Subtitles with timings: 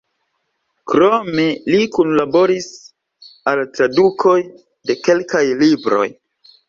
[0.93, 1.43] Krome
[1.73, 2.67] li kunlaboris
[3.53, 4.37] al tradukoj
[4.91, 6.05] de kelkaj libroj.